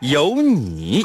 [0.00, 1.02] 有你。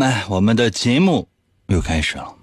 [0.00, 1.28] 们，我们的节目
[1.66, 2.34] 又开始了。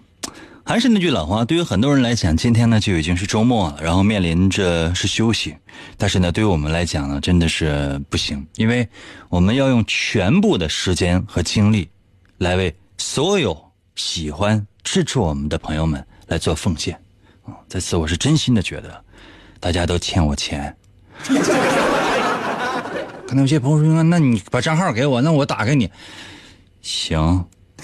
[0.64, 5.56] 还是那句老话，对于很多人来讲，今天呢就已经是周末了，然后面临着是休息。
[5.98, 8.88] 但是呢，对于我们来讲呢，真的是不行，因为
[9.30, 11.90] 我们要用全部的时间和精力，
[12.38, 13.60] 来为所有
[13.96, 16.94] 喜欢支持我们的朋友们来做奉献。
[17.44, 19.04] 啊，在此我是真心的觉得，
[19.60, 20.78] 大家都欠我钱。
[23.28, 25.90] 可能有些朋友说：“那你把账号给我，那我打给你。”
[26.88, 27.44] 行，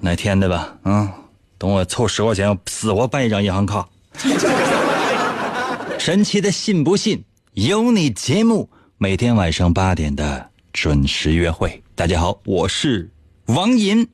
[0.00, 0.76] 哪天的吧？
[0.82, 1.08] 嗯，
[1.56, 3.88] 等我凑十块钱，死活办一张银行卡。
[6.00, 8.68] 神奇的信不信有你节目，
[8.98, 11.80] 每天晚上八点的准时约会。
[11.94, 13.08] 大家好，我是
[13.46, 14.08] 王银，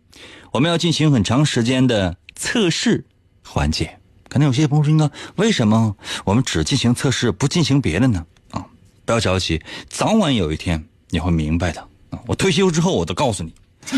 [0.52, 3.06] 我们要进行很长时间的测试
[3.42, 3.98] 环节。
[4.28, 8.66] 可能有些朋友说：“那为什么我们只进行测试，不进行别的呢？”啊，
[9.06, 11.82] 不要着急，早晚有一天你会明白的。
[12.11, 13.53] 啊，我退休之后，我都告诉你。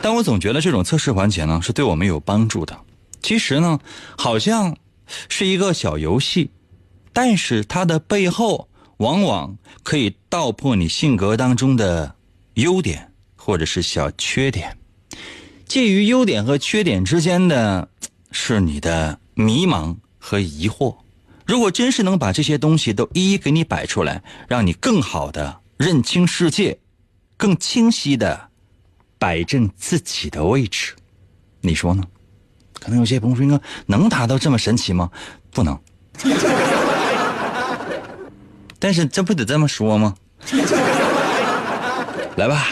[0.00, 2.78] 但我总觉得这种测试环节呢，是对我们有帮助的。
[3.22, 3.78] 其实呢，
[4.18, 4.76] 好像
[5.28, 6.50] 是一个小游戏，
[7.12, 8.68] 但是它的背后
[8.98, 12.14] 往往可以道破你性格当中的
[12.54, 14.76] 优点或者是小缺点。
[15.66, 17.88] 介于优点和缺点之间的，
[18.30, 20.94] 是你的迷茫和疑惑。
[21.46, 26.78] 如果真是能把这些东西都一一给你摆出来，让你更好的认清世界，
[27.36, 28.48] 更清晰的
[29.18, 30.94] 摆正自己的位置，
[31.60, 32.02] 你说呢？
[32.80, 35.10] 可能有些朋友说：“能达到这么神奇吗？”
[35.50, 35.78] 不能。
[38.78, 40.14] 但是这不得这么说吗？
[42.36, 42.66] 来吧，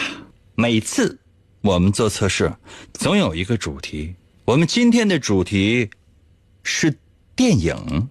[0.53, 1.19] 每次
[1.61, 2.53] 我们做测试，
[2.93, 4.13] 总有一个主题。
[4.45, 5.89] 我们今天的主题
[6.63, 6.95] 是
[7.35, 8.09] 电影。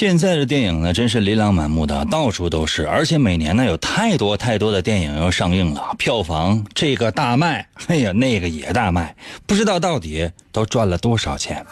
[0.00, 11.62] 现在的电影呢，真是琳琅满目的，到处都是，而且每年呢有太多太多的电影要上映了，票房这个大卖，哎呀那个也大卖，不知道到底都赚了多少钱。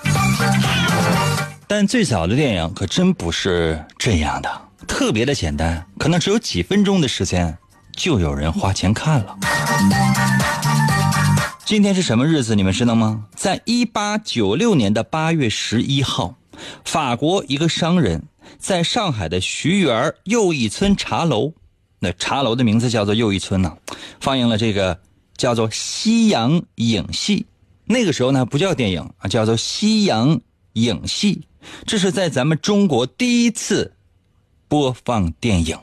[1.66, 7.56] 但最早的电影可真不是这样的，特别的简单，可能只有几分钟的时间，
[7.96, 9.34] 就有人花钱看了。
[11.64, 12.54] 今天是什么日子？
[12.54, 13.24] 你们知道吗？
[13.34, 16.34] 在一八九六年的八月十一号。
[16.84, 18.24] 法国一个商人，
[18.58, 21.52] 在上海的徐园又一村茶楼，
[21.98, 23.76] 那茶楼的名字叫做又一村呢，
[24.20, 25.00] 放映了这个
[25.36, 27.46] 叫做西洋影戏。
[27.84, 30.40] 那个时候呢，不叫电影啊，叫做西洋
[30.74, 31.42] 影戏。
[31.86, 33.92] 这是在咱们中国第一次
[34.68, 35.76] 播放电影。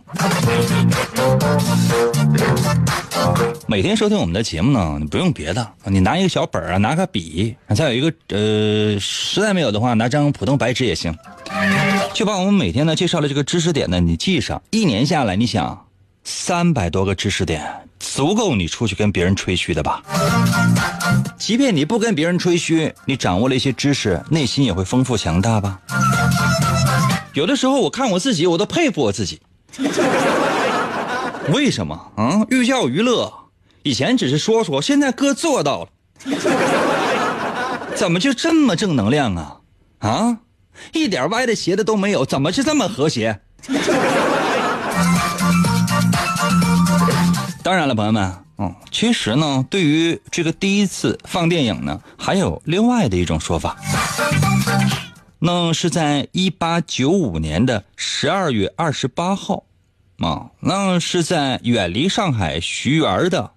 [3.67, 11.13] 每天收听我们的节目呢，你不用别的，你拿一个小本啊，拿个笔，再有一个呃，实在没有的话，拿张普通白纸也行，
[12.13, 14.61] 就把我们每天呢介绍的这个知识点呢，你记上。
[14.69, 15.87] 一年下来，你想，
[16.23, 17.65] 三百多个知识点，
[17.99, 20.03] 足够你出去跟别人吹嘘的吧？
[21.37, 25.79] 即便你不跟别人吹嘘，你掌握了一些知识，内心也会丰富强大吧？
[27.35, 29.41] 有的时候，我看我自己，我都佩服我自己。
[31.53, 32.41] 为什么啊？
[32.49, 33.31] 寓教于乐，
[33.83, 35.89] 以前只是说说，现在哥做到了，
[37.93, 39.57] 怎么就这么正能量啊？
[39.99, 40.37] 啊，
[40.93, 43.41] 一点歪的斜的都没有，怎么就这么和谐？
[47.61, 53.75] 当然了，朋友们，嗯，其实呢，对于这个第一次放电影呢，还有另外的一种说法。
[55.39, 59.65] 那是在一八九五年的十二月二十八号，
[60.19, 63.51] 啊，那是在远离上海徐园的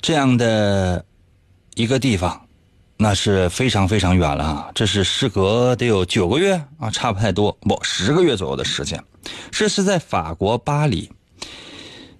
[0.00, 1.04] 这样的
[1.74, 2.46] 一个地方，
[2.96, 4.70] 那是非常非常远了啊！
[4.74, 9.02] 这是时隔得有九个月啊，差不太多，不十个月左右的时间。
[9.50, 11.10] 这是在法国巴黎，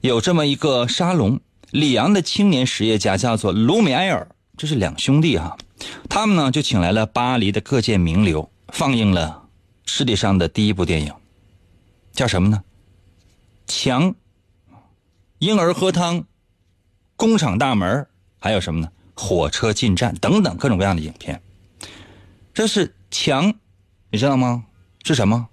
[0.01, 1.41] 有这么一个沙龙，
[1.71, 5.57] 里昂的青年实业家叫做卢米埃尔，这是两兄弟哈，
[6.09, 8.51] 他们呢就请来了巴黎的各界名流。
[8.71, 9.49] 放映了
[9.87, 11.13] 世界上的第一部电影，
[12.13, 12.63] 叫什么呢？
[13.67, 14.15] 墙、
[15.39, 16.25] 婴儿喝汤、
[17.17, 18.07] 工厂大门，
[18.39, 18.91] 还有什么呢？
[19.15, 21.41] 火车进站等等各种各样的影片。
[22.53, 23.55] 这是墙，
[24.11, 24.65] 你知道吗？
[25.03, 25.49] 是什么？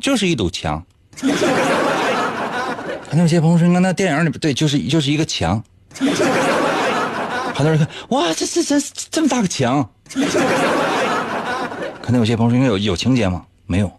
[0.00, 0.84] 就是一堵墙。
[1.16, 1.28] 可
[3.12, 5.62] 能有些朋友说，那电影里不对，就是就是一个墙。
[7.60, 8.80] 很多人看，哇，这这这
[9.10, 9.86] 这么大个墙。
[12.00, 13.44] 可能有些朋友说应该有有情节吗？
[13.66, 13.92] 没有。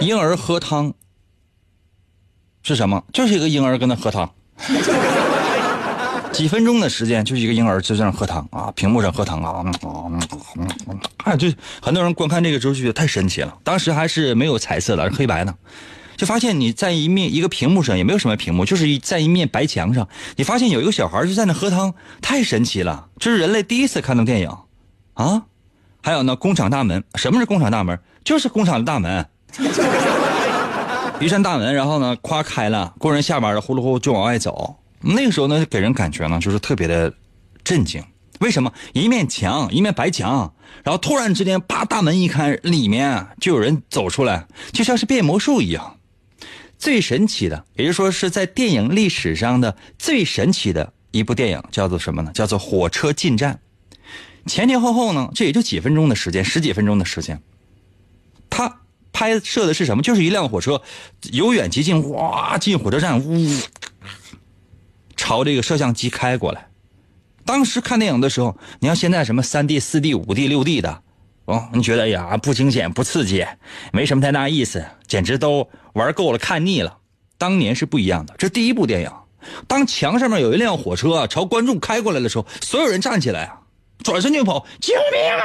[0.00, 0.94] 婴儿喝汤
[2.62, 3.02] 是什么？
[3.12, 4.30] 就是一个婴儿跟那喝汤，
[6.30, 9.64] 几分钟的时间就是一个婴儿就在那喝汤啊，屏幕上喝汤啊，
[11.24, 13.52] 啊，就很多人观看这个时候就觉得太神奇了。
[13.64, 15.52] 当时还是没有彩色的，是黑白的，
[16.20, 20.06] 就发现你在一面一个屏幕上也没有什么屏幕，就是在一面白墙上，
[20.36, 23.08] 你发现有一个小孩就在那喝汤，太神奇了！
[23.18, 24.54] 这是人类第一次看到电影
[25.14, 25.44] 啊。
[26.02, 27.98] 还有呢，工厂大门，什么是工厂大门？
[28.22, 29.26] 就是工厂的大门，
[31.20, 34.76] 一扇大门，然后呢，夸开了，工人下班了，呼噜呼噜就往外走。
[35.00, 37.10] 那个时候呢，给人感觉呢，就是特别的
[37.64, 38.04] 震惊。
[38.40, 38.70] 为什么？
[38.92, 40.52] 一面墙，一面白墙，
[40.84, 45.96] 然后突然之间，啪大门一开，里面就有人走出来，就像是变魔术一样。
[46.80, 52.32] 最神奇的，也就是说是在电影历史上的最神奇的一部电影，叫做什么呢？
[52.32, 53.60] 叫做《火车进站》。
[54.50, 57.42] 前前后后呢，这也就几分钟的时间，十几分钟的时间。
[58.48, 58.80] 他
[59.12, 60.02] 拍摄的是什么？
[60.02, 60.80] 就是一辆火车
[61.32, 63.60] 由远及近，哇，进火车站，呜，
[65.14, 66.68] 朝这个摄像机开过来。
[67.44, 71.02] 当时看电影的时候，你像现在什么三 D、四 D、五 D、六 D 的，
[71.50, 73.44] 哦，你觉得哎呀不惊险、不刺激，
[73.92, 76.96] 没什么太大意思，简直都玩够了、看腻了。
[77.36, 79.10] 当年是不一样的，这第一部电影，
[79.66, 83.58] 当墙上面有一辆火车朝观众开过来的时候，所有人站起来啊！
[84.04, 84.64] 转身就跑！
[84.80, 85.44] 救命啊！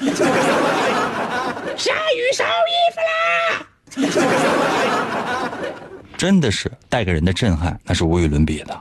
[1.76, 3.66] 下雨烧衣服啦！
[6.16, 8.78] 真的是带给人的震撼，那是无与伦比的。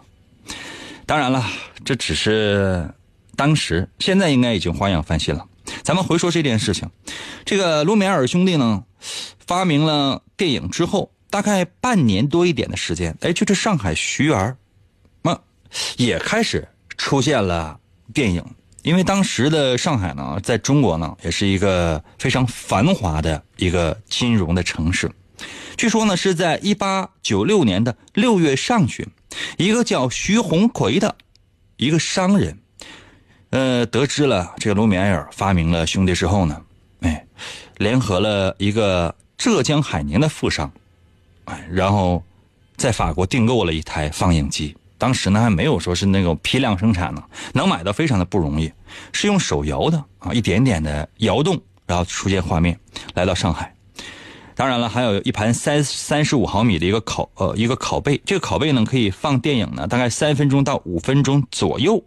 [1.05, 1.43] 当然了，
[1.85, 2.87] 这只是
[3.35, 5.45] 当时，现在应该已经花样翻新了。
[5.83, 6.89] 咱们回说这件事情，
[7.45, 8.83] 这个卢米埃尔兄弟呢，
[9.45, 14.55] 发明了电影之后，大概半年多一点的时间，哎，就这上海徐园，
[15.21, 15.39] 那
[15.97, 16.67] 也开始
[16.97, 17.79] 出现了
[18.13, 18.43] 电影。
[18.81, 25.11] 因为当时的上海呢，在中国呢，也是一个非常繁华的一个金融的城市。
[25.75, 29.05] 据说呢，是在一八九六年的六月上旬，
[29.57, 31.15] 一个叫徐鸿逵的
[31.75, 32.57] 一个商人，
[33.51, 36.61] 呃，得知了这个卢米埃尔发明了兄弟之后呢，
[37.01, 37.25] 哎，
[37.77, 40.71] 联合了一个浙江海宁的富商，
[41.45, 42.23] 哎，然后
[42.77, 44.75] 在法国订购了一台放映机。
[44.99, 48.71] 当时呢还没有说是那种批量生产呢，能买到非常的不容易，
[49.13, 52.77] 是用手摇的啊，一点点的摇动，然后出现画面，
[53.15, 53.73] 来到上海。
[54.53, 62.03] 当然了，还有一盘三三十五毫米的一个拷呃一个拷贝，这个拷贝呢可以放电影呢，大概三分钟到五分钟左右。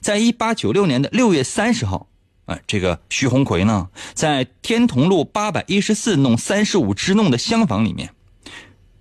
[0.00, 2.08] 在一八九六年的六月三十号，
[2.46, 8.10] 哎，这个徐鸿逵呢在天潼路八百一十四弄三十五支弄的厢房里面，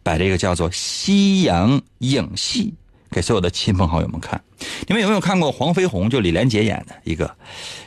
[0.03, 2.74] 把这个叫做夕阳影戏。
[3.09, 4.41] 给所有的亲朋好友们看，
[4.87, 7.33] 你们有没有看过黄飞鸿就李连杰演的一个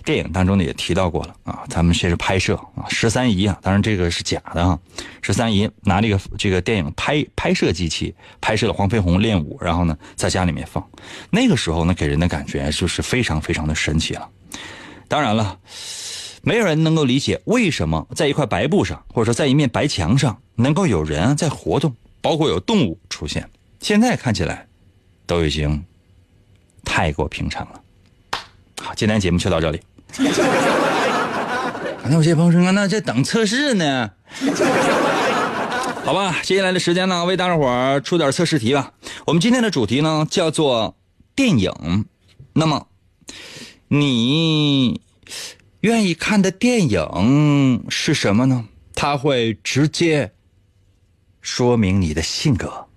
[0.04, 0.64] 电影当中呢？
[0.64, 1.62] 也提到过了啊。
[1.68, 4.78] 咱们先是拍摄啊，十三姨啊，当然这个是假的啊。
[5.22, 10.84] 十三姨拿这个这个电影拍拍摄机器拍摄了黄飞鸿练武，然后呢在家里面放。
[11.30, 14.28] 那个时候呢，给人的感觉就是非常非常的神奇了。
[15.06, 15.58] 当然了，
[16.42, 23.48] 没有人能够理解为什么在一块白布上，或者说在一面白墙上，能够有人在活动，包括有动物出现。
[23.80, 24.66] 现在看起来。
[25.30, 25.84] 都已经
[26.84, 27.80] 太过平常了。
[28.82, 29.80] 好，今天节目就到这里。
[32.02, 34.10] 那有些朋友说，那这等测试呢？
[36.04, 38.92] 好吧，接下来的时间呢，为大伙儿出点测试题吧。
[39.24, 40.96] 我们今天的主题呢，叫做
[41.36, 42.06] 电影。
[42.54, 42.88] 那么，
[43.86, 45.00] 你
[45.82, 48.64] 愿意看的电影是什么呢？
[48.96, 50.32] 它会直接
[51.40, 52.88] 说明你的性格。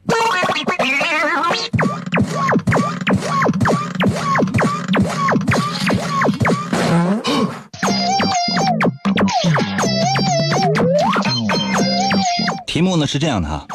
[12.97, 13.65] 呢是这样的哈，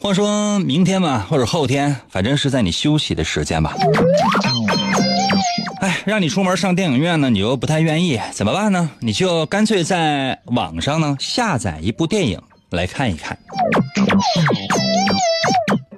[0.00, 3.74] 或说明天吧，或者后天，反正是在你休息的时间吧。
[5.80, 8.90] 哎，让你出门上电影院呢，你又不太愿意，怎么办呢？
[9.00, 13.38] 你就干脆在网上呢下载一部电影来看一看。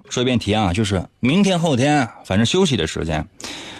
[0.08, 3.26] 说一遍题啊，就是明天后天，反正休息的时间，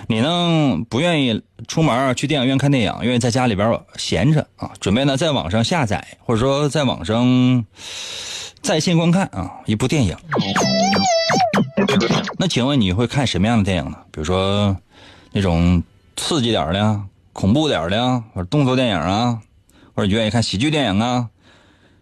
[0.08, 7.64] 你呢不愿意出门去电影院看电影，愿意在家里边闲着啊，准备呢在网上下载，或者说在网上
[8.60, 10.16] 在线观看啊一部电影。
[12.38, 13.96] 那请问你会看什么样的电影呢？
[14.10, 14.76] 比如说
[15.32, 15.82] 那种
[16.16, 17.00] 刺激点的、
[17.32, 19.40] 恐怖点的，或者动作电影啊，
[19.94, 21.28] 或者你愿意看喜剧电影啊？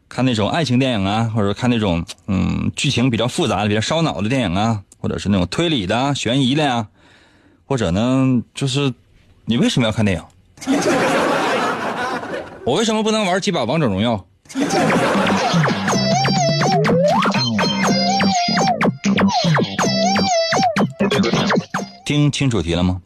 [0.09, 6.89] 看那种爱情电影啊，或者看那种嗯剧情比较复杂的、比较烧脑的电影啊，或者是那种推理的、悬疑的呀，
[7.71, 8.93] 或者呢，就是
[9.45, 10.25] 你为什么要看电影？
[12.67, 14.27] 我为什么不能玩几把王者荣耀？
[22.05, 23.01] 听清楚题了吗？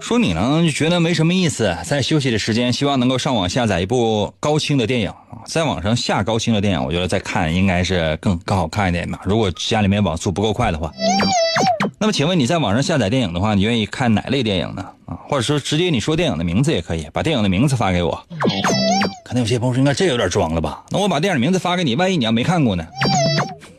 [0.00, 9.18] 说你呢，就觉得没什么意思，在休息的时间，希望能够上网下载一部高清的电影啊，在网上下高清的电影，我觉得再看应该是更更好看一点吧。
[9.24, 10.92] 如果家里面网速不够快的话，
[12.02, 14.82] 那么请问你在网上下载电影的话，你愿意看哪类电影呢？
[15.04, 18.18] 啊，或者说直接你说电影的名字也可以，把电影的名字发给我。
[19.22, 20.82] 可能有些朋友说，应该这有点装了吧？
[20.88, 22.86] 那我把电影名字发给你，万一你要没看过呢？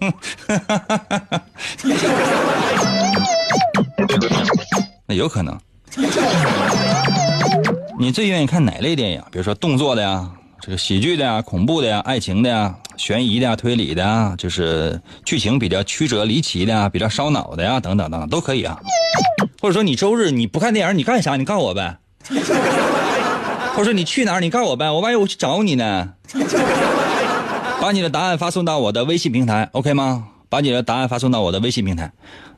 [5.08, 5.60] 那有可能。
[8.00, 9.24] 你最愿意看哪类电影？
[9.32, 10.30] 比如说动作的呀，
[10.62, 18.78] 这个喜剧的呀，恐怖的呀，爱情的呀，悬疑的呀，推理的呀，就是剧情比较曲折离奇的呀，比较烧脑的呀，等等等等都可以啊。
[19.60, 21.36] 或者说你周日你不看电影，你干啥？
[21.36, 21.98] 你告诉我呗。
[23.74, 24.40] 或者说你去哪儿？
[24.40, 24.92] 你告诉我呗。
[24.92, 26.14] 我万一我去找你呢？
[27.82, 30.28] 把你的答案发送到我的微信平台，OK 吗？
[30.50, 32.12] 把你的答案发送到我的微信平台。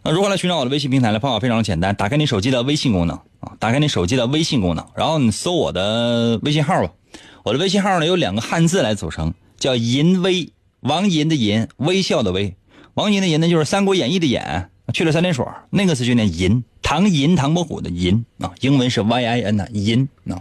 [0.03, 1.19] 那如何来寻找我的微信平台呢？
[1.21, 6.89] 方法非常简单，打开你手机的微信功能啊，打开你手机的微信功能，然后你搜我的微信号吧。
[7.43, 12.55] 我的微信号呢有两个汉字来组成，叫银威，王银的银，微笑的微。
[12.93, 16.63] 王银的银呢就是《三国演义》的演，去了三点水，那个字就念银。
[16.81, 20.39] 唐银，唐伯虎的银啊，英文是 Y I N 呐，银啊。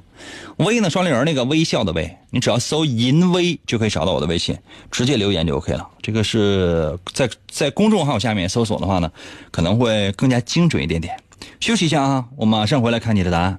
[0.59, 4.56] 微呢，双立人那个微笑的微，你只要搜“银微”就可以找到我的微信，
[4.90, 5.88] 直接留言就 OK 了。
[6.02, 9.11] 这个是在在公众号下面搜索的话呢，
[9.50, 11.16] 可能会更加精准一点点。
[11.59, 13.56] 休息一下啊，我马上回来看你的答案。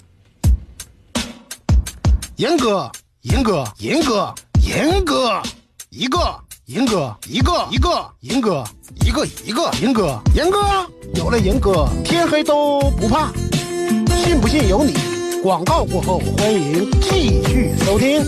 [2.35, 2.91] 严哥，
[3.23, 4.35] 严哥，严哥，
[4.67, 5.41] 严哥，
[5.89, 6.19] 一个，
[6.65, 8.63] 严哥，一个，一个，严哥，
[9.05, 10.59] 一个，一个，严哥，严哥，
[11.15, 13.31] 有了严哥，天黑都不怕。
[14.17, 14.93] 信不信由你。
[15.41, 18.21] 广告过后，欢迎继续收听。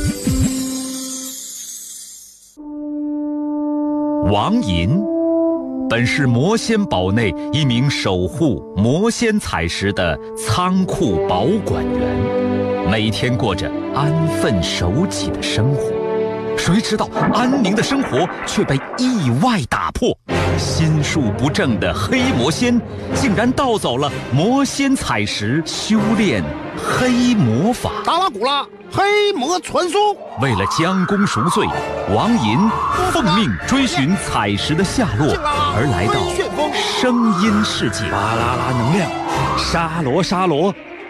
[4.32, 4.98] 王银
[5.90, 12.65] 本是魔仙堡内一名守护魔仙彩石的仓库保管员，
[12.96, 15.92] 每天过着安分守己的生活。
[16.58, 20.18] 谁知道安宁的生活却被意外打破，
[20.58, 22.82] 心术不正的黑魔仙
[23.14, 26.42] 竟然盗走了魔仙彩石，修炼
[26.78, 27.92] 黑魔法。
[28.06, 30.00] 达拉古拉黑魔传说。
[30.40, 31.68] 为了将功赎罪，
[32.16, 32.58] 王银
[33.12, 35.36] 奉命追寻彩石的下落，
[35.76, 36.14] 而来到
[37.02, 38.10] 声音世界。
[38.10, 39.12] 巴啦啦能量，
[39.58, 40.74] 沙罗沙罗。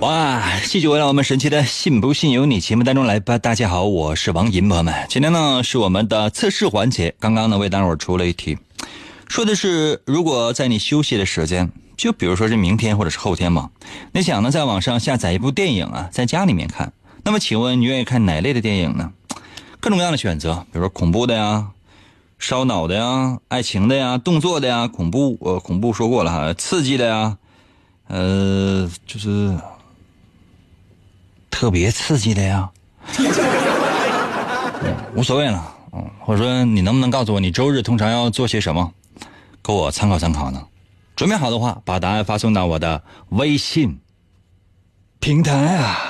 [0.00, 0.60] 哇！
[0.64, 3.36] 继续回到我们神奇的“信不信由你”节目当中来吧。
[3.36, 7.12] 大家好，我是王银，朋友们，今天呢是我们的测试环节。
[7.18, 8.56] 刚刚呢为大伙出了一题，
[9.26, 13.70] 说的是如果在你休息的时间，就比如说是明天或者是后天嘛，
[14.12, 16.92] 你想呢在网上下载一部电影啊，在家里面看。
[17.24, 19.12] 那么请问你愿意看哪类的电影呢？
[19.80, 21.70] 各种各样的选择，比如说恐怖的呀、
[22.38, 27.36] 烧脑的呀、爱情的呀、动作的呀、恐怖呃恐怖说过了哈，刺激的呀，
[28.06, 29.58] 呃就是。
[31.58, 32.70] 特别刺激的呀，
[35.16, 38.92] 无所谓了，嗯，或者说你能不能告诉我，你周日通常要做些什么，
[39.60, 40.64] 给我参考参考呢？
[41.16, 43.98] 准备好的话，把答案发送到我的微信
[45.18, 46.08] 平台啊。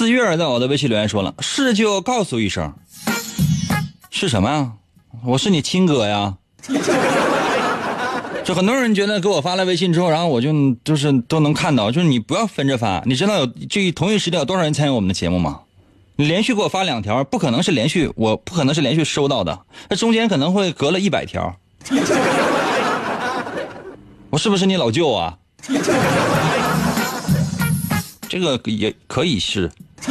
[0.00, 2.72] 四月在我的微信留言说了，是就告诉一声，
[4.08, 4.72] 是什么呀？
[5.26, 6.38] 我是你亲哥呀。
[8.42, 13.02] 就很多人觉得给我发了微信之后，然后我就就是都能看到，就是你不要分着发。
[13.04, 15.60] 你知道有这同一时间有多少人参与我们的节目吗？
[16.16, 21.54] 你连续给我发两条，不可能是连续，我不可能是连续收到的，那中间可能会隔了一百条。
[24.30, 25.36] 我是不是你老舅啊？
[28.30, 29.70] 这个也可以是。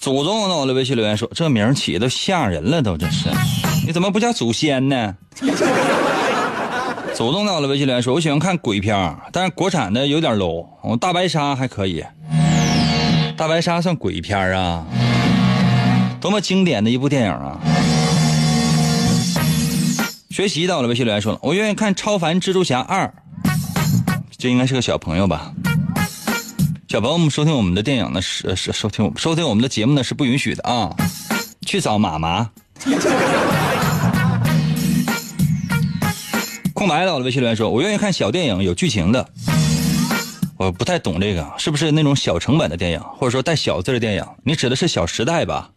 [0.00, 0.56] 祖宗呢？
[0.56, 3.30] 我的微信留言说，这名起的都吓人了，都这是，
[3.86, 5.14] 你怎么不叫祖先呢？
[7.14, 7.54] 祖宗呢？
[7.54, 10.66] 我的微信留言说，我喜欢看鬼片，但是国产的有点 low。
[10.82, 12.04] 我大白鲨还可以，
[13.36, 14.84] 大白鲨算鬼片啊？
[16.20, 17.58] 多么经典的一部电影啊！
[20.34, 23.06] 学习到了，微信留言说了，我愿意看《超凡蜘蛛侠二》，
[24.36, 25.52] 这应该是个小朋友吧？
[26.88, 30.92] 小朋友们收听我们的电影呢是是收听收听我们的节目呢是不允许的啊！
[31.64, 32.50] 去找妈妈。
[36.72, 39.24] 空白到了，微信留言说，我愿意看小电影有剧情的。
[40.56, 44.26] 我不太懂这个，是不是那种小成本的电影，或者说带小字的电影？
[44.42, 45.70] 你指的是《小时代》吧？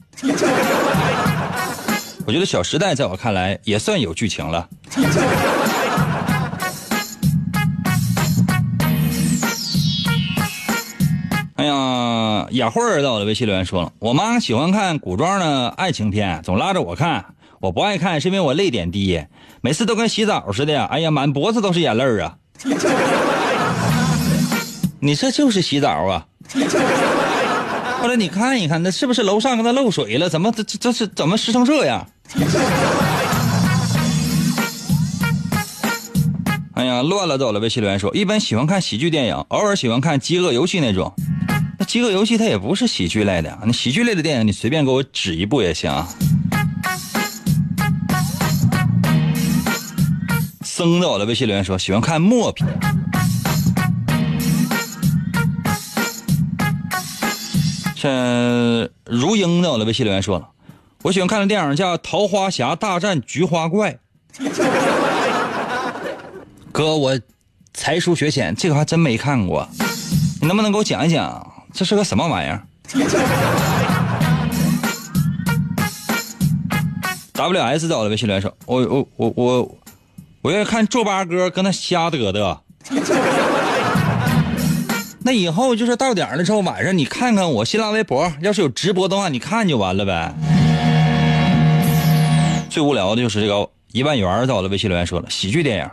[2.28, 4.68] 我觉得《小时代》在我看来也算有剧情了。
[11.56, 17.24] 哎呀，雅慧儿在我的微信留言说了，我妈喜欢看古装的爱情片，总拉着我看，
[17.62, 19.24] 我不爱看是因为我泪点低，
[19.62, 22.36] 每次都跟洗澡似的，哎呀，满脖子都是眼泪啊！
[25.00, 26.26] 你这就是洗澡啊！
[28.02, 30.30] 后来你看一看，那是不是楼上给他漏水了？
[30.30, 32.08] 怎么这这这是怎么湿成这样？
[36.74, 37.60] 哎呀，乱了走了！
[37.60, 41.12] 微信留言说，一般喜欢看喜剧电影，偶尔喜欢看饥饿游戏那种。
[41.80, 45.92] 那饥饿游戏它也不是喜剧类的，那喜剧类的电影你随便给我指一部也行。
[50.64, 52.68] 生在我的微信留言说喜欢看默片。
[58.00, 60.50] 像如英在我的微信留言说了，
[61.02, 63.98] 我喜欢看的电影叫《桃花侠大战菊花怪》。
[66.72, 67.20] 哥，我
[67.74, 69.68] 才疏学浅，这个还真没看过，
[70.40, 71.52] 你能不能给我讲一讲？
[71.74, 72.62] 这是个什么玩意儿
[77.34, 79.76] ？W S 在我的微信留言说，我我我我
[80.44, 82.60] 我愿意看皱巴哥跟他瞎嘚嘚。
[85.28, 90.34] 那以后就是到点了之后，晚上你看看我新浪微博，要是有直播的话，你看就完了呗。
[92.70, 95.90] 最无聊的就是这个一万元在我的微信留言说了，喜剧电影，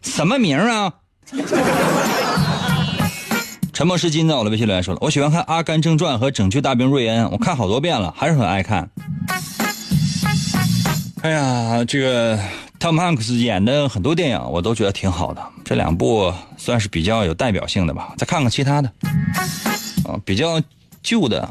[0.00, 0.92] 什么名啊？
[3.72, 8.88] 沉默是金在我的微信留言说了，我喜欢看《阿甘正传》和《拯救大兵瑞恩》，我看好多遍了，还是很爱看。
[11.22, 12.38] 哎呀，这个
[12.84, 18.14] 汤姆汉克斯演的很多电影我都觉得挺好的，这两部算是比较有代表性的吧。
[18.18, 18.92] 再看看其他的，
[20.04, 20.60] 啊，比较
[21.02, 21.50] 旧的，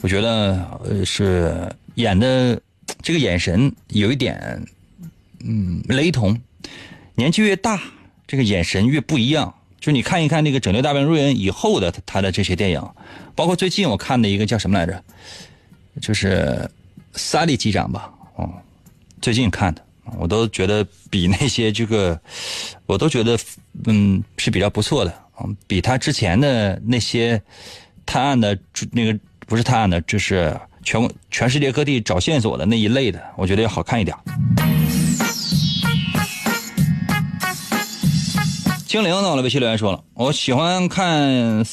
[0.00, 2.60] 我觉得是演的
[3.00, 4.60] 这个眼神有一点
[5.44, 6.36] 嗯雷同，
[7.14, 7.80] 年纪越大，
[8.26, 9.54] 这个眼神越不一样。
[9.78, 12.82] 就你看一看那个《拯救大兵瑞恩》以后的他的这些电影，
[13.36, 15.00] 包括最近我看的一个叫什么来着，
[16.02, 16.68] 就是
[17.16, 18.50] 《萨利机长》吧，哦，
[19.20, 19.85] 最近看的，
[20.18, 22.18] 我都觉得比那些这个，
[22.86, 23.38] 我都觉得
[23.86, 25.12] 嗯是比较不错的，
[25.66, 27.40] 比他之前的那些
[28.04, 28.56] 探案的
[28.92, 34.16] 那个不是探案的，就是全全世界各地找线索的那一类的，我觉得要好看一点。
[38.86, 41.64] 精灵到了，微信留言说了，我喜欢看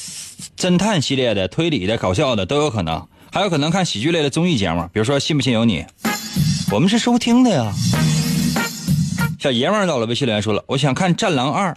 [0.58, 5.84] 侦探系列的、推理的、搞笑的都有可能，还有可能看喜剧类的综艺节目，比如说《信不信由你》，
[6.72, 7.72] 我们是收听的呀。
[9.44, 11.72] 小爷们儿到了，微信留言说了，我想看《战狼二》，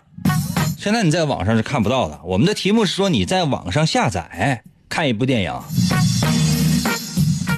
[0.79, 2.21] 现在你在网上是看不到的。
[2.23, 5.53] 我们的题目是说你在网上下载看一部电影，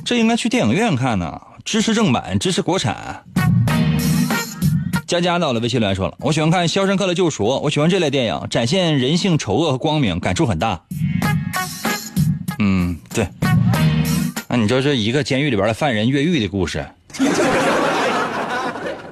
[0.07, 3.23] 这应该去电影院看呢，支持正版，支持国产。
[5.07, 10.81] 佳佳到了，微信留言说了，我喜欢看《肖申克的救赎》，我喜欢这类电影，展现人性丑恶和光明，感触很大。
[12.59, 13.29] 嗯，对。
[14.49, 16.83] 那你说这一个监狱里边的犯人越狱的故事，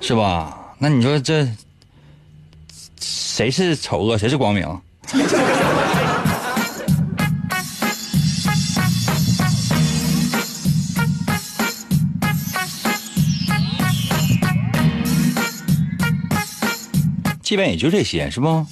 [0.01, 0.63] 是吧？
[0.79, 1.49] 那你说这
[3.01, 4.67] 谁是丑恶，谁是光明？
[17.43, 18.67] 基本也就这些，是不？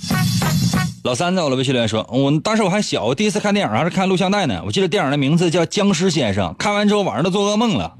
[1.04, 4.62] 老三在我的微信留言说，我当时我还小，第一次看电影还是看录像带呢。
[4.66, 7.96] 我记得电影的名字叫《僵尸先生》，看完之后晚上都做噩梦了。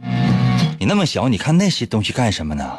[0.79, 2.71] 你那么小，你看那些东西干什么呢？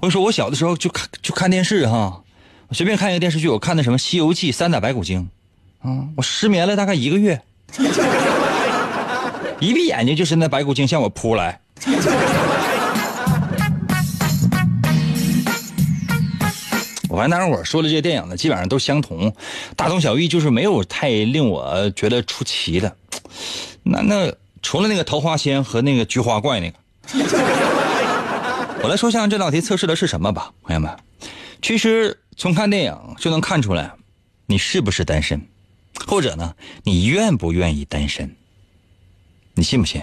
[0.00, 2.22] 我跟你说，我小的时候就看就看电视哈，
[2.68, 5.28] 我随便看一个电视剧，我看的什么《西游记》《三打白骨精》，
[5.88, 7.42] 啊，我失眠了大概一个月，
[9.58, 11.60] 一闭眼睛就是那白骨精向我扑来。
[17.08, 19.34] 我发现大伙说的这些电影呢，基本上都相同，
[19.74, 22.96] 大同小异，就是没有太令我觉得出奇的。
[23.82, 24.32] 那那
[24.62, 26.76] 除了那个桃花仙和那个菊花怪那个，
[28.82, 30.96] 我来说一下这道题测试的是什么吧，朋友们。
[31.60, 33.92] 其实从看电影就能看出来，
[34.46, 35.46] 你是不是单身，
[36.06, 38.34] 或者呢，你愿不愿意单身？
[39.54, 40.00] 你信不信？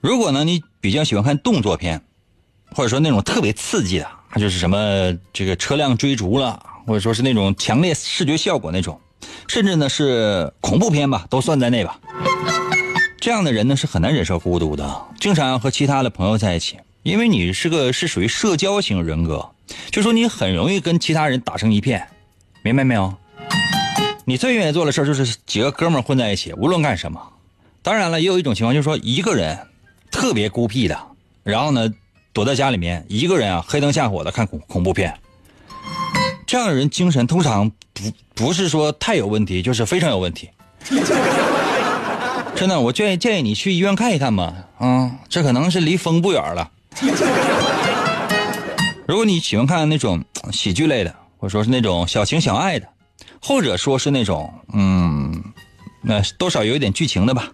[0.00, 2.02] 如果呢，你比较喜欢看动作片，
[2.74, 9.00] 或者说那种特别刺激的，就是什么这个车辆追逐了，或者说是那种强烈视觉效果那种，
[9.48, 11.98] 甚至呢是恐怖片吧，都算在内吧。
[13.20, 19.50] 这样的人呢是很难忍受孤独的，经常要和其他的朋友在一起，因为你是个是属于社交型人格，
[19.90, 22.08] 就说你很容易跟其他人打成一片，
[22.62, 23.14] 明白没有？
[24.24, 27.20] 你最愿意做的事就是几个哥们混在一起，无论干什么。
[27.82, 29.58] 当然了，也有一种情况，就是说一个人。
[30.10, 31.00] 特别孤僻的，
[31.42, 31.90] 然后呢，
[32.32, 35.14] 躲在家里面一个人啊，黑灯瞎火的看恐恐怖片。
[36.46, 40.50] 这样的人精神通常不不是说太有问题，就是非常有问题。
[42.54, 44.54] 真的，我建议建议你去医院看一看吧。
[44.78, 46.70] 啊，这可能是离疯不远了。
[49.06, 52.88] 如果你喜欢看那种喜剧类的，或者说是那种小情小爱的，
[53.40, 55.42] 或者说是那种嗯，
[56.02, 57.50] 那多少有一点剧情的吧。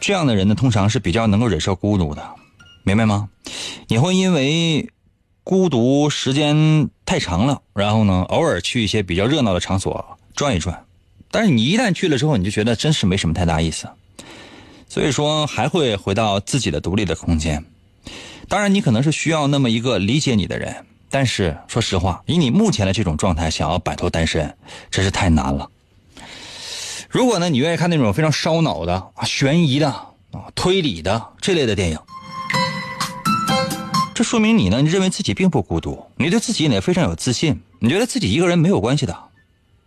[0.00, 2.22] 这样的人呢，通常是比较能够忍受孤独的，
[2.82, 3.28] 明白吗？
[3.88, 4.90] 你会因为
[5.44, 10.84] 孤独时间太长了，然后呢，偶尔去一些比较热闹的场所转一转，
[11.30, 13.88] 但是你一旦去了之后，你就觉得真是没什么太大意思，
[14.88, 17.64] 所以说还会回到自己的独立的空间。
[18.48, 24.56] 当然，你可能是需要那么一个理解你的人，但是说实话，以你目前的这种状态，想要摆脱单身，
[24.90, 25.70] 真是太难了。
[27.08, 30.12] 如果呢，你愿意看那种非常烧脑的啊、悬疑的啊、
[30.54, 31.98] 推理的这类的电影，
[34.14, 39.16] 这说明你呢，你认为自己并不孤独，你对自己也非常有自信，你觉得自己一个人没有关系的，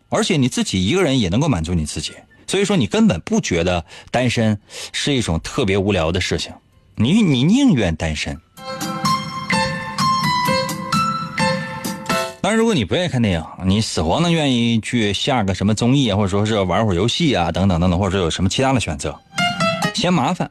[0.10, 2.14] 而且你自己一个人也能够满足你自己，
[2.48, 4.60] 所以说你根本不觉得单身
[4.92, 6.52] 是一种特别无聊的事情，
[6.96, 8.40] 你你宁愿单身。
[12.42, 19.18] 当然，如果你不愿意看电影，你死活呢愿意去下个什么综艺啊，或者说是玩会儿游戏啊，等等等等，或者有什么其他的选择，
[19.94, 20.50] 嫌麻烦。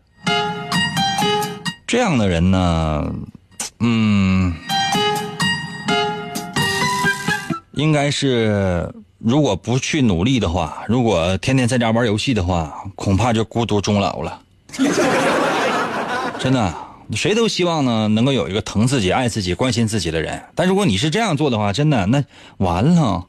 [1.86, 3.12] 这样的人呢，
[3.82, 4.54] 嗯，
[7.72, 14.40] 应该是如果不去努力的话，如果天天在家玩游戏的话，恐怕就孤独终老了。
[16.38, 16.74] 真的。
[17.14, 20.42] 谁都希望呢，能够有一个疼自己、爱自己、关心自己的人。
[20.54, 22.24] 但如果你是这样做的话，真的那
[22.56, 23.26] 完了，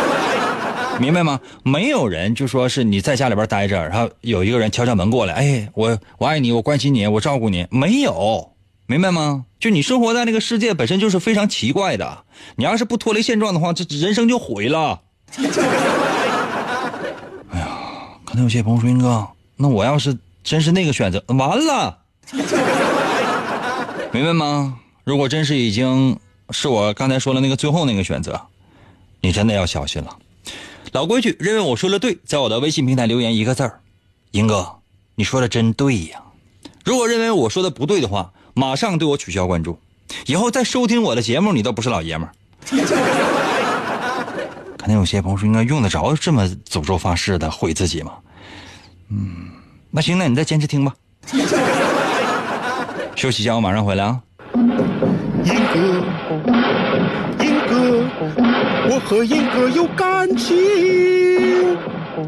[1.00, 1.40] 明白吗？
[1.62, 8.50] 没有人就说是你在家里边待着，然后有一个人敲敲门过来，哎，我我爱你，我关心你，我照顾你，没有，
[8.90, 9.44] 明白吗？
[9.60, 12.24] 就你生活在那个世界本身就是非常奇怪的。
[12.56, 15.00] 你要是不脱离现状的话，这人生就毁了。
[17.52, 17.68] 哎呀，
[18.24, 21.98] 可能有些朋友说，英哥，那我要是真是那个选择，完了。
[24.10, 24.80] 明白吗？
[25.04, 26.18] 如果真是已经
[26.50, 28.40] 是我刚才说的那个最后那个选择，
[29.20, 30.16] 你真的要小心了。
[30.90, 33.78] 老规矩，认为我说的对，在我的微信平台留言一个字儿，
[34.32, 34.80] 英哥，
[35.14, 36.20] 你说的真对呀。
[36.90, 39.78] 如果认为我说的不对的话，马上对我取消关注，
[40.26, 42.34] 以后再收听我的节目，你都不是老爷们儿。
[44.76, 48.14] 可能有些朋友说，应该用得着这么诅咒发誓的毁自己吗？
[49.08, 49.50] 嗯，
[49.92, 50.92] 那行，那你再坚持听吧。
[53.14, 54.20] 休息一下，我马上回来啊！
[54.52, 54.66] 英
[55.72, 56.02] 哥，
[57.38, 58.02] 英哥，
[58.90, 60.56] 我和英哥有感情。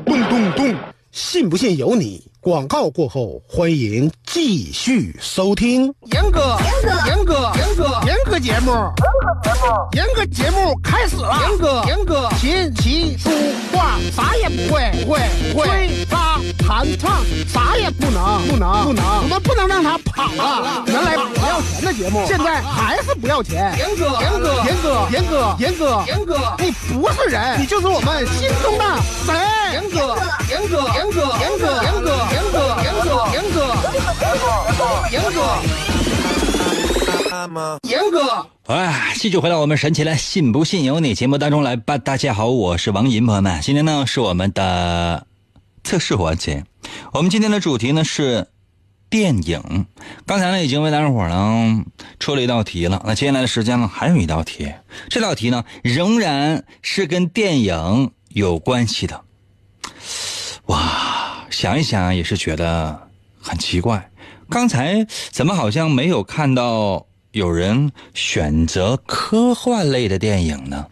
[0.05, 0.72] 咚咚咚，
[1.12, 2.27] 信不信由你。
[2.40, 5.94] 广告过后，欢迎继续收听。
[6.11, 11.38] 严哥，严哥，严哥，严哥，严哥节目，严哥节目，严哥节目开始了。
[11.46, 13.29] 严哥，严哥，琴棋书
[13.72, 15.20] 画啥也不会，不会，
[15.53, 20.85] 不会，吹拉弹唱啥也不能，不能，不能，我们不能让他跑了。
[20.87, 23.75] 原来不要钱的节目，现在还是不要钱。
[23.79, 28.85] 严哥，严哥，严哥，严哥，严哥，严哥，你不是人，你就是我们心中的
[29.27, 29.35] 神。
[29.72, 30.16] 严哥，
[30.48, 33.59] 严哥，严哥，严哥，严哥，严哥，严哥，严哥，
[35.11, 35.37] 严哥，
[37.88, 38.46] 严哥。
[38.66, 41.98] 哎，继续回到我们神奇的“信不信由你”节目当中来吧。
[41.98, 45.27] 大家好，我是王银，朋友们，今天呢是我们的
[45.85, 46.64] 测试环节。
[47.12, 48.49] 我们今天的主题呢是
[49.09, 49.87] 电影。
[50.27, 51.85] 刚才呢已经为大家伙呢
[52.18, 54.73] 出了一道题了，那接下来的时间呢还有一道题。
[55.09, 59.23] 这道题呢仍然是跟电影有关系的。
[60.66, 63.09] 哇，想一想也是觉得
[63.40, 64.11] 很奇怪，
[64.49, 67.07] 刚才怎么好像没有看到？
[67.33, 70.87] 有人选择科幻类的电影呢？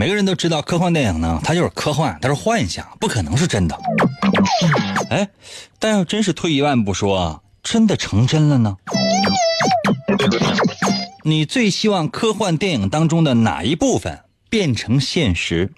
[0.00, 3.78] 每个人都知道科幻电影呢，它就是科幻，它是幻想，不可能是真的。
[5.10, 5.28] 哎，
[5.78, 8.78] 但要真是退一万步说，真的成真了呢？
[11.22, 15.70] 你最希望科幻电影当中的哪一部分变成现实？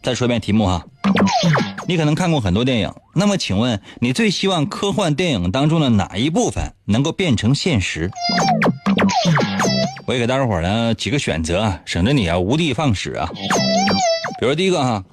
[0.00, 0.86] 再说一遍题目哈，
[1.88, 8.08] 你可能看过很多电影，那么请问你最希望科幻电影当中的哪一部分能够变成现实？
[10.08, 13.28] 我也给大家伙呢几个选择，省得你啊无的放矢啊。
[14.40, 15.04] 比如第一个哈，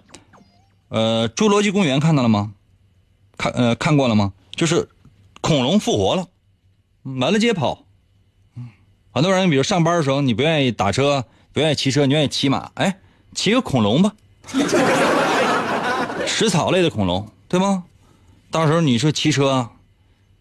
[0.87, 2.53] 呃，《侏罗纪公园》看到了吗？
[3.37, 4.31] 看呃看过了吗？
[4.55, 4.87] 就是
[5.41, 6.27] 恐龙复活了。
[7.03, 7.83] 满了街跑，
[9.11, 12.97] 很多人比如上班的时候，你不愿意打车，不愿意骑车，你愿意骑马，哎，
[13.33, 14.13] 骑个恐龙吧，
[16.25, 17.83] 食草类的恐龙，对吗？
[18.49, 19.71] 到时候你说骑车，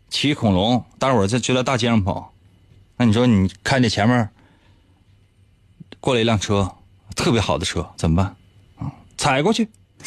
[0.08, 2.32] 骑恐龙，大伙儿在就在大街上跑，
[2.98, 4.30] 那你说你看见前面
[6.04, 6.70] 过来一辆车，
[7.16, 8.26] 特别好的车，怎么办？
[8.76, 9.66] 啊，踩过去，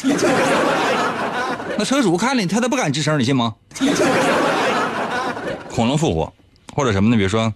[1.76, 3.56] 那车主看了你，他都不敢吱声，你信吗？
[5.68, 6.32] 恐龙复活。
[6.72, 7.16] 或者什么呢？
[7.16, 7.52] 比如说，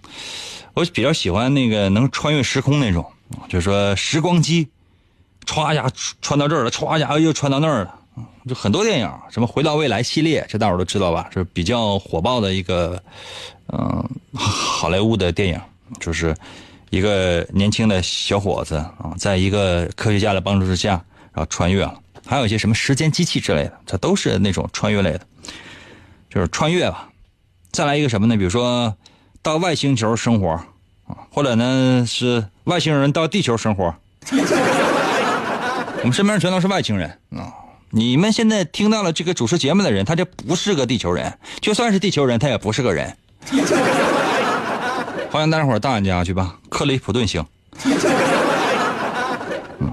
[0.73, 3.09] 我比较喜欢那个能穿越时空那种，
[3.47, 4.67] 就是说时光机，
[5.45, 5.89] 歘一下
[6.21, 7.95] 穿到这儿了，歘一下又穿到那儿了。
[8.45, 11.29] 就很多电影，什么《回到未来》系列，这大伙都知道吧？
[11.33, 13.01] 是比较火爆的一个，
[13.71, 15.57] 嗯，好莱坞的电影，
[16.01, 16.35] 就是
[16.93, 20.91] 一个年轻的小伙子啊，在一个科学家的帮助之下，
[21.33, 21.99] 然后穿越了。
[22.23, 25.21] 还有一些什么时间机器之类的，这都是那种穿越类的，
[26.29, 27.09] 就是穿越吧。
[27.71, 28.37] 再来一个什么呢？
[28.37, 28.95] 比如说。
[29.41, 30.51] 到外星球生活，
[31.05, 33.93] 啊，或者呢是外星人到地球生活，
[34.31, 37.51] 我们身边全都是外星人啊！
[37.89, 43.17] 你们现在听到了这个主持节目的人，他就不是个地球人，就算是地球人，他也不是个人。
[45.33, 47.43] 欢迎大伙到俺家去吧，克雷普顿星。
[49.79, 49.91] 嗯，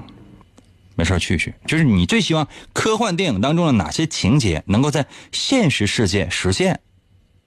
[0.93, 1.55] 没事去去。
[1.65, 6.81] 就是你最希望科幻电影当中的哪些情节能够在现实世界实现？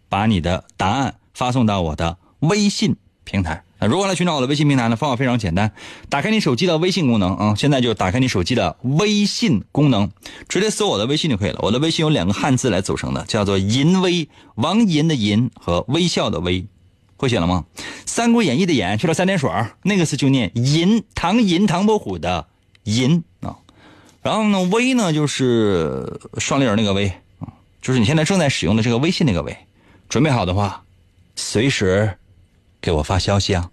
[0.09, 1.15] 把你的答案。
[1.35, 3.63] 发送到我的微信平台。
[3.79, 4.97] 那如何来寻找我的微信平台呢？
[4.97, 5.71] 方法非常简单，
[6.09, 10.11] 打开你手机的微信功能啊，现在就打开你手机的微信功能，
[10.49, 11.61] 直接搜我的微信就可以了。
[11.63, 16.67] 我的微信有两个汉字来组成的，叫做“银微”，王银的银和微笑的微，
[17.25, 17.65] 会写了吗？
[18.07, 19.51] 《三国演义》的演去了三点水
[19.83, 22.47] 那个字就念银，唐银唐伯虎的
[22.85, 23.57] 银啊。
[24.23, 27.09] 然后呢，微呢就是双立人那个微
[27.39, 27.49] 啊，
[27.83, 29.57] 就是你现在正在使用的这个微信那个微。
[30.09, 30.83] 准备好的话。
[31.37, 32.17] 随时
[32.81, 33.69] 给我发消息啊！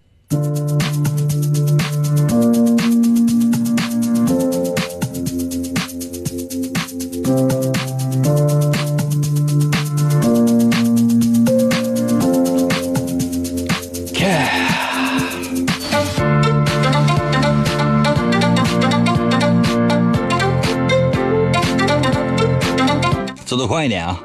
[23.61, 24.19] 走快一点啊！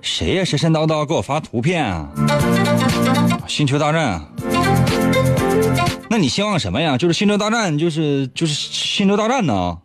[0.00, 0.44] 谁呀？
[0.44, 2.06] 神神叨叨给我发图片啊！
[3.48, 4.22] 星球大战，
[6.08, 6.96] 那你希望什么呀？
[6.96, 9.78] 就是星球大战，就是就是星球大战呢？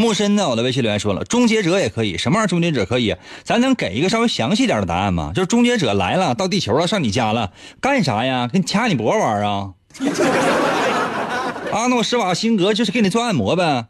[0.00, 2.48] 木深在我的微信留言说了，终结者也可以，什么玩意？
[2.48, 3.16] 终结者可以？
[3.42, 5.32] 咱能给一个稍微详细点的答案吗？
[5.34, 8.48] 就是终结者来了，到地球了，上你家了，干啥呀？
[8.50, 9.70] 给你掐你脖玩啊？
[11.72, 13.86] 阿诺施瓦辛格就是给你做按摩呗。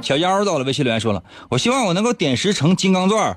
[0.00, 3.36] 小妖到了，微信留言说了，我希望我能够点石成金刚钻。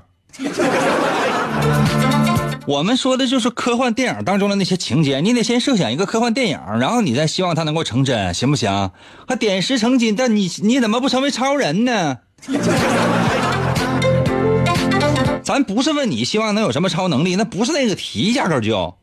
[2.64, 8.90] 我们说的就是科幻电影当中的那些情节，你得先设想一个科幻电影，然后你再希望它能够成真，行不行？
[9.26, 12.18] 还点石成金，但你你怎么不成为超人呢？
[15.42, 18.96] 咱不是问你希望能有什么超能力，那不是那个题，压根就。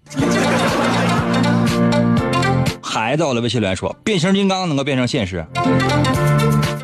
[2.81, 5.45] 孩子，我的微信留言说，变形金刚能够变成现实。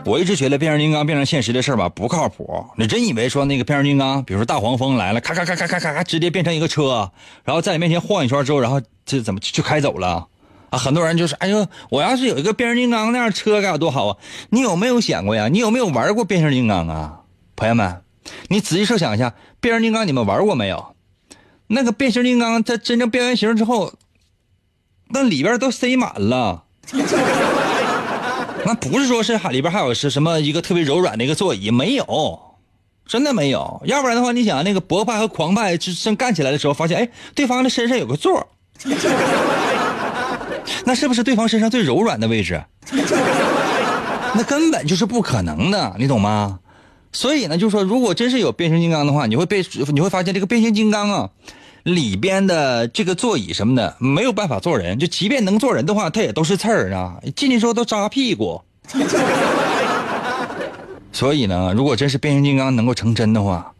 [0.05, 2.63] 我一直觉得变形金刚变成现实的事儿吧不靠谱。
[2.77, 7.11] 你真以为说那个变形金刚，比如说大黄蜂来了，咔咔咔咔咔咔咔，直接变成一个车，
[7.43, 10.27] 然后在你面前晃一圈之后，然后这怎么就开走了？
[10.69, 14.17] 啊，很多人就是，哎呦，我要是有一个变形金刚那样车该有多好啊！
[14.49, 15.47] 你有没有想过呀？
[15.47, 17.21] 你有没有玩过变形金刚啊？
[17.55, 18.01] 朋友们，
[18.49, 20.95] 你仔细设想一下，变形金刚你们玩过没有？
[21.67, 23.93] 那个变形金刚在真正变完形之后，
[25.09, 26.63] 那里边都塞满了。
[28.65, 32.39] 那不是说是里边还有是什么一个特别柔软的一个座椅，没有，
[33.05, 33.81] 真的没有。
[33.85, 38.47] 要不然的话，你想那个博派和狂派正干起来的时候，发现哎，对方的身上有个座
[40.85, 42.61] 那是不是对方身上最柔软的位置？
[44.37, 46.59] 那根本就是不可能的，你懂吗？
[47.11, 51.29] 所以呢，就是说如果真是有变形金刚的话，你会被你会发现这个变形金刚啊
[51.85, 58.59] 里边的这个座椅什么的没有办法坐人，就即便能坐人的话，它也都是刺儿啊，进去之后都扎屁股。
[61.13, 63.71] 所以呢，如果真是变形金刚能够成真的话，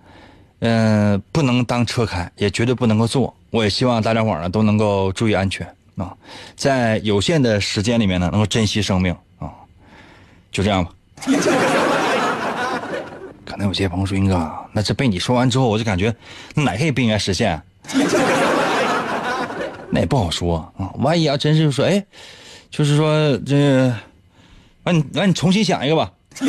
[0.59, 3.35] 嗯、不能当车开，也绝对不能够坐。
[3.49, 6.15] 我也希望大家伙呢都能够注意安全啊，
[6.55, 9.49] 在有限的时间里面呢，能够珍惜生命啊，
[10.51, 10.91] 就这样吧。
[13.43, 16.15] 可能有些朋友说：“英哥，那这被你说完之后，我就感觉
[16.53, 17.59] 哪天也不应该实现。”
[19.91, 22.03] 那也不好说啊，万一要真是说，哎，
[22.69, 23.93] 就是说这，
[24.83, 26.11] 那你那你重新想一个吧。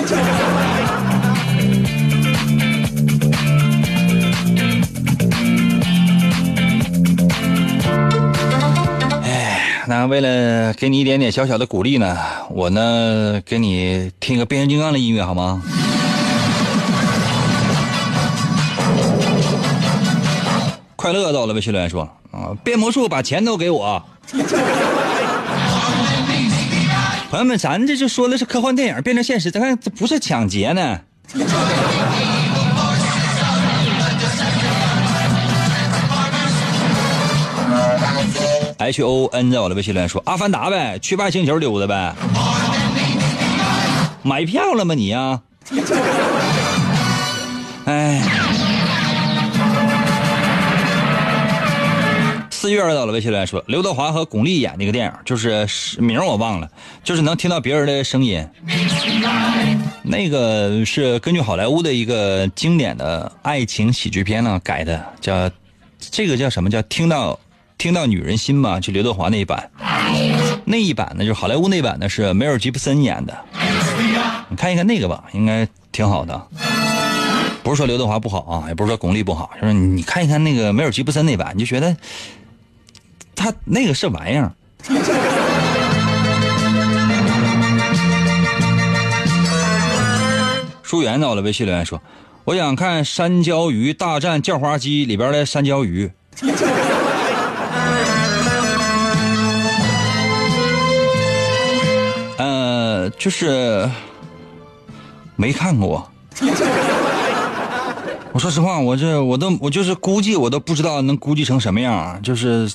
[9.23, 12.19] 哎，那为了给你一点点小小的鼓励呢，
[12.51, 15.63] 我呢给你听个变形金刚的音乐好吗？
[21.07, 24.03] 快乐到了，微信留言说啊，变魔术把钱都给我。
[27.31, 30.99] 朋友们，咱这就说的是科幻电影变成现实，咱看这不是抢劫呢。
[38.79, 42.17] H O N 在我的微信留言说：“阿凡达呗，去外星球溜达呗。”
[44.25, 45.41] 买票了吗你呀、
[47.85, 48.26] 哎。
[52.67, 55.69] 四月到了，微信来说，刘德华和巩俐演那个电影，就是
[56.01, 56.69] 名我忘了，
[57.05, 58.45] 就是能听到别人的声音。
[60.03, 65.49] 那个是根据好莱坞的一个经典的爱情喜剧片呢改的，叫
[66.01, 67.39] 这个叫什么叫听到
[67.79, 68.81] 听到女人心吧？
[68.81, 69.71] 就刘德华那一版，
[70.65, 73.45] 那一版呢就是好莱坞那版呢是梅尔吉布森演的，
[74.49, 76.49] 你看一看那个吧，应该挺好的。
[77.63, 81.97] 不是说刘德华不好啊，也不是说巩俐不好，就是你看一看那个梅尔吉布森那版，你就觉得。
[83.37, 84.53] 他那个是玩意儿。
[90.83, 92.01] 疏远到了，微信留言说
[92.45, 96.11] ：“我想看《山椒鱼大战叫花鸡》里边的山椒鱼。
[102.39, 103.89] ”呃，就是
[105.35, 106.11] 没看过。
[108.37, 112.21] 我说实话，我这我都我就是估计，我都不知道能估计成什么样。
[112.23, 112.71] 就是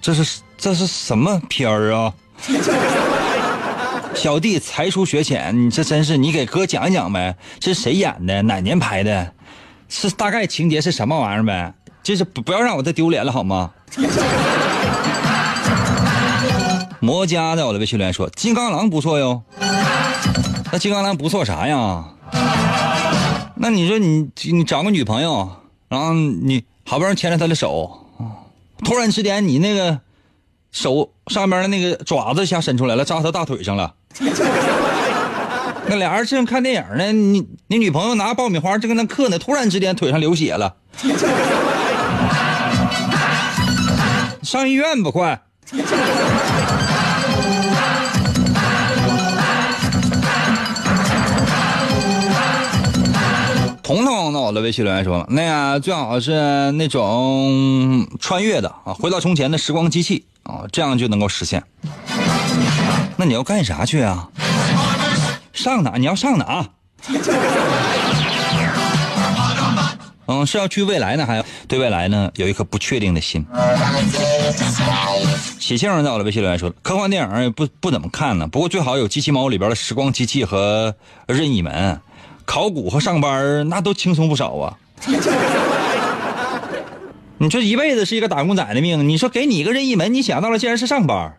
[0.00, 2.14] 这是这是什么片儿啊？
[4.14, 7.34] 小弟才疏学浅，你这真是你给哥讲一讲呗？
[7.58, 8.40] 这是谁演的？
[8.42, 9.32] 哪年拍的？
[9.88, 11.74] 是大概情节是什么玩意儿呗？
[12.04, 13.72] 就是不不要让我再丢脸了好吗？
[17.00, 19.42] 魔家在我的微信留言说：“金刚狼不错哟。”
[20.70, 22.04] 那金刚狼不错啥呀？
[23.60, 25.50] 那你说你你找个女朋友，
[25.88, 28.06] 然后你好不容易牵着她的手，
[28.84, 29.98] 突然之间你那个
[30.70, 33.94] 手上面的那个爪子一下伸出来了，扎她大腿上了。
[35.88, 40.76] 那俩人正看电影呢，你你女朋友拿爆米花正跟那嗑呢，突然之间腿上流血了，
[44.42, 45.42] 上医院吧，快！
[53.88, 61.64] 彤彤到我的微信留言说了：“那呀，最好是那种穿越的啊，回到从前的时光机器啊，这样就能够实现。
[63.16, 64.28] 那你要干啥去啊？
[65.54, 65.96] 上哪？
[65.96, 66.68] 你要上哪？
[70.26, 73.42] 嗯，是要去未来呢，还对未来呢有一颗不确定的心。
[75.58, 80.94] 喜庆在我的微信留言说，科幻电影不不怎么看呢，不过最好有机器猫里边的时光机器和
[81.26, 81.98] 任意门，
[82.48, 84.78] 考古和上班那都轻松不少啊。
[87.36, 91.38] 你这一辈子是一个打工仔的命，你说给你一个任意门，你想到了竟然是上班，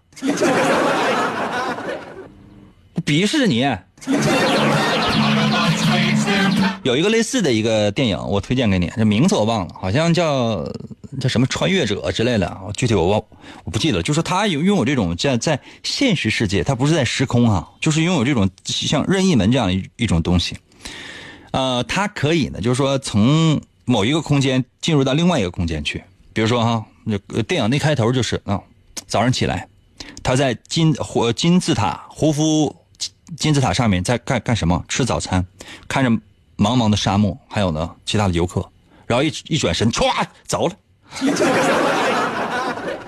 [3.04, 3.68] 鄙视你。
[6.84, 10.64] 有一个类似的一个电影，我推荐给你，这名字我忘了，好像叫
[11.20, 13.22] 叫什么穿越者之类的，具体我忘
[13.66, 14.04] 我不记得。
[14.04, 20.56] 就是他有拥有这种在在现实世界，他不是在时空哈，就是拥有这种像任意门这样一一种东西。
[21.52, 26.04] 呃，它可以呢，就是说从某一个空间进入到另外一个空间去。
[26.34, 28.62] 比如说哈，那电影那开头就是啊，
[29.08, 29.68] 早上起来，
[30.24, 32.76] 他在金火金字塔胡夫
[33.38, 34.84] 金字塔上面在干干什么？
[34.88, 35.46] 吃早餐，
[35.88, 36.22] 看着。
[36.60, 38.70] 茫茫的沙漠，还有呢，其他的游客，
[39.08, 40.12] 然后一一转身，歘
[40.46, 40.76] 走了。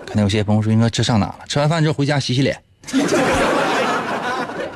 [0.05, 1.39] 可能有些朋友说：“应该这上哪了？
[1.49, 2.63] 吃完饭之后回家洗洗脸。”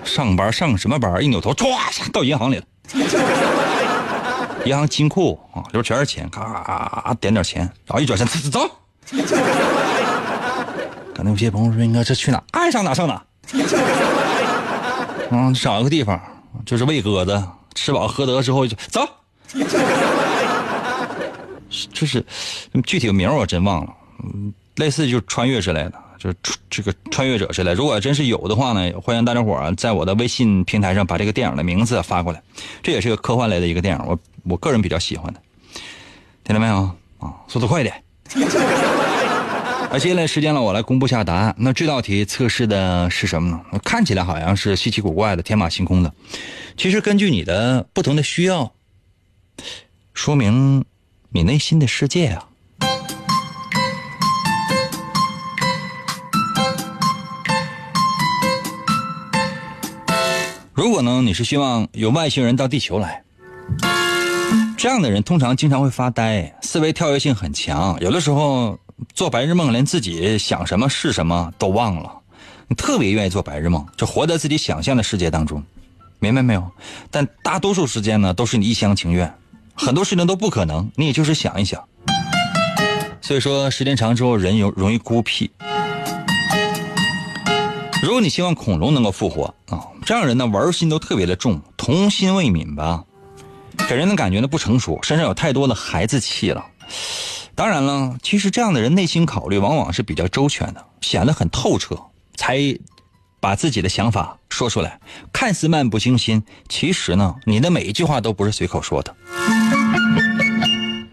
[0.03, 1.24] 上班上什么班？
[1.24, 2.66] 一扭头，歘到银行里了。
[4.66, 6.64] 银行金库啊，里边全是钱，咔咔
[7.04, 8.70] 咔点点钱，然后一转身，走走。
[11.14, 12.44] 可能有些朋友说：“应该这去哪？
[12.52, 13.24] 爱上哪上哪。”
[15.32, 16.20] 嗯，找一个地方，
[16.66, 17.44] 就是喂鸽子。
[17.76, 19.06] 吃饱喝得之后就走，
[21.92, 22.26] 就是
[22.86, 25.94] 具体的名我真忘了，嗯，类似就穿越之类的，
[26.34, 27.74] 就是这个穿越者之类。
[27.74, 32.42] 如果真是有的话呢，欢迎大家伙儿在我的微信平台上把这个电影的名字发过来。
[32.84, 35.42] 这也是个科幻类的一个电影，我我个人比较喜欢的。
[36.44, 36.78] 听到没有
[37.20, 37.34] 啊？
[37.48, 38.04] 速度快一点。
[39.92, 41.56] 那接下来时间了，我来公布下答案。
[41.58, 43.80] 那这道题测试的是什么呢？
[43.84, 46.14] 看起来好像是稀奇古怪的、天马行空的。
[46.76, 48.74] 其实根据你的不同的需要，
[50.14, 50.84] 说明
[51.30, 52.50] 你内心的世界啊。
[60.76, 63.24] 如果呢，你是希望有外星人到地球来，
[64.76, 68.78] 这样的人通常经常会发呆，思维跳跃性很强，有的时候
[69.14, 72.12] 做白日梦，连自己想什么是什么都忘了。
[72.68, 75.64] 你特别愿意做白日梦，就活在自己想象的世界当中。
[76.20, 76.70] 明白没有？
[77.10, 79.34] 但大多数时间呢，都是你一厢情愿，
[79.76, 81.82] 很多事情都不可能，你也就是想一想。
[83.22, 85.50] 所以说，时间长之后，人有容易孤僻。
[88.06, 93.03] 如果你希望恐龙能够复活啊，这样人呢玩心都特别的重，童心未泯吧，
[93.89, 96.64] 给人的感觉呢不成熟，身上有太多的孩子气了。
[97.56, 101.99] 当然了，其实这样的人内心考虑往往是比较周全的，显得很透彻，
[102.36, 102.78] 才。
[103.41, 104.99] 把自己的想法说出来，
[105.32, 109.16] 看似漫不经心，其实呢，你的每一句话都不是随口说的。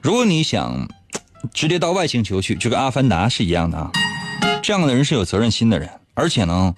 [0.00, 0.88] 如果你想
[1.52, 3.90] 直接到外星球去，就跟阿凡达是一样的啊。
[4.62, 6.74] 这样的人是有责任心的人，而且呢，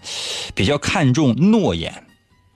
[0.55, 2.05] 比较看重诺言，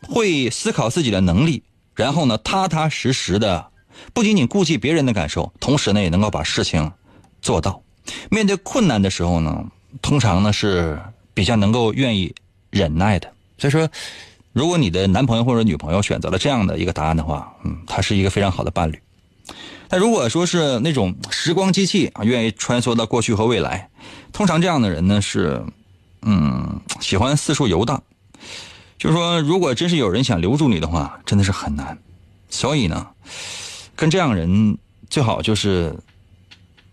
[0.02, 1.62] 会思考自己的能力，
[1.94, 3.68] 然后呢，踏踏实实的，
[4.12, 6.92] 不仅仅顾及别人的感受，同时呢，也能够把事情
[7.40, 7.82] 做到。
[8.30, 9.64] 面对困难的时候呢，
[10.02, 11.00] 通常呢是
[11.34, 12.34] 比较能够愿意。
[12.70, 13.88] 忍耐的，所以说，
[14.52, 19.00] 如果你的男朋友或者女朋友选择了这样的一个答案的话，嗯，他是一个非常好的伴侣。
[19.88, 23.88] 但如果说是那种时光机器啊，愿意穿梭到过去和未来，
[24.34, 25.64] 通常这样的人呢是，
[26.22, 28.02] 嗯，喜欢四处游荡。
[28.98, 31.96] 就是说，如果真是有人想留住你的话，真的是很难。
[32.50, 33.06] 所以呢，
[33.94, 34.76] 跟这样人
[35.08, 35.96] 最好就是，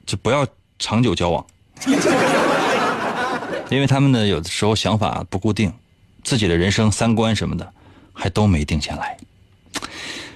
[0.06, 0.46] 就不要
[0.78, 1.46] 长久交往。
[3.72, 5.74] 因为他们呢，有的时候想法不固定，
[6.24, 7.74] 自己的人生三观什么的，
[8.14, 9.18] 还都没定下来。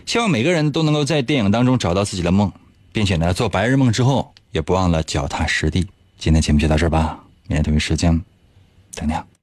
[0.07, 2.51] 希望每个人都能够在电影当中找到自己的梦，
[2.91, 5.87] 并且呢，做白日梦之后，也不忘了脚踏实地。
[6.17, 8.19] 今天节目就到这儿吧，明天同一时间，
[9.00, 9.38] 再见。